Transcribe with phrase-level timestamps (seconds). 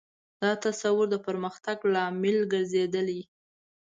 [0.41, 3.21] دا تصور د پرمختګ لامل ګرځېدلی.